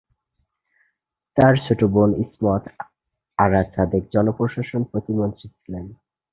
তার 1.37 1.53
ছোট 1.65 1.81
বোন 1.93 2.09
ইসমত 2.23 2.63
আরা 3.37 3.61
সাদেক 3.73 4.03
জনপ্রশাসন 4.13 4.81
প্রতিমন্ত্রী 4.91 5.47
ছিলেন। 5.55 5.85